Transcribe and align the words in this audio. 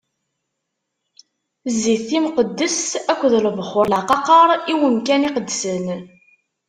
Zzit 1.73 2.01
timqeddest 2.07 2.91
akked 3.11 3.33
lebxuṛ 3.45 3.85
n 3.87 3.91
leɛqaqer 3.91 4.47
i 4.71 4.73
umkan 4.87 5.27
iqedsen. 5.27 5.85